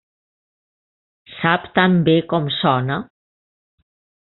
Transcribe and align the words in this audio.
Sap 1.35 1.69
tan 1.77 2.01
bé 2.11 2.19
com 2.35 2.51
sona. 2.59 3.01